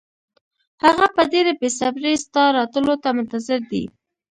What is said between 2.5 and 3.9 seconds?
راتلو ته منتظر دی.